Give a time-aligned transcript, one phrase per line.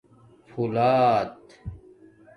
[0.47, 1.23] پھݸلات